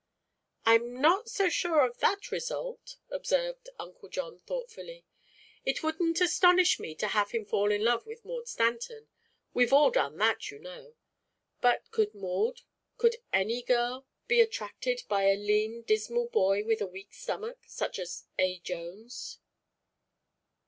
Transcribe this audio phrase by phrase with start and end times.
[0.65, 5.05] "I'm not so sure of that result," observed Uncle John thoughtfully.
[5.63, 9.09] "It wouldn't astonish me to have him fall in love with Maud Stanton;
[9.53, 10.95] we've all done that, you know;
[11.61, 12.61] but could Maud
[12.97, 17.99] could any girl be attracted by a lean, dismal boy with a weak stomach, such
[17.99, 18.57] as A.
[18.57, 19.37] Jones?"